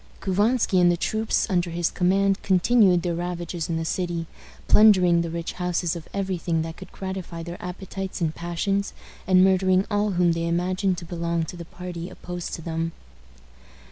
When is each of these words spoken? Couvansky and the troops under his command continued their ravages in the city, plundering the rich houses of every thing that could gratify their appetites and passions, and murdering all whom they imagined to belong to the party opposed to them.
Couvansky 0.19 0.81
and 0.81 0.91
the 0.91 0.97
troops 0.97 1.45
under 1.47 1.69
his 1.69 1.91
command 1.91 2.41
continued 2.41 3.03
their 3.03 3.13
ravages 3.13 3.69
in 3.69 3.77
the 3.77 3.85
city, 3.85 4.25
plundering 4.67 5.21
the 5.21 5.29
rich 5.29 5.53
houses 5.53 5.95
of 5.95 6.07
every 6.11 6.39
thing 6.39 6.63
that 6.63 6.75
could 6.75 6.91
gratify 6.91 7.43
their 7.43 7.63
appetites 7.63 8.19
and 8.19 8.33
passions, 8.33 8.93
and 9.27 9.43
murdering 9.43 9.85
all 9.91 10.13
whom 10.13 10.31
they 10.31 10.47
imagined 10.47 10.97
to 10.97 11.05
belong 11.05 11.43
to 11.43 11.55
the 11.55 11.65
party 11.65 12.09
opposed 12.09 12.55
to 12.55 12.63
them. 12.63 12.93